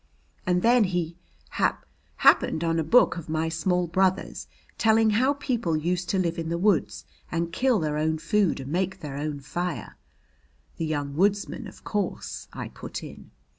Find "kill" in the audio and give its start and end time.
7.53-7.77